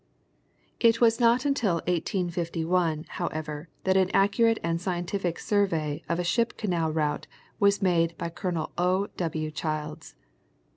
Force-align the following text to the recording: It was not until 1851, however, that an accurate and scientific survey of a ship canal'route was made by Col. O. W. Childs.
It 0.79 0.99
was 0.99 1.19
not 1.19 1.45
until 1.45 1.75
1851, 1.75 3.05
however, 3.07 3.69
that 3.83 3.95
an 3.95 4.09
accurate 4.15 4.57
and 4.63 4.81
scientific 4.81 5.37
survey 5.37 6.03
of 6.09 6.17
a 6.17 6.23
ship 6.23 6.57
canal'route 6.57 7.27
was 7.59 7.83
made 7.83 8.17
by 8.17 8.29
Col. 8.29 8.71
O. 8.79 9.09
W. 9.15 9.51
Childs. 9.51 10.15